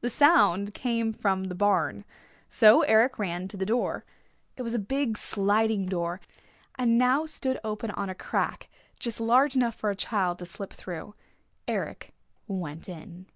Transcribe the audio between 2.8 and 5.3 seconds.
Eric ran to the door. It was a big